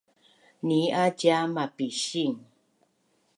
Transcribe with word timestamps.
Nii’a 0.67 1.03
cia 1.19 1.39
mapising 1.53 2.35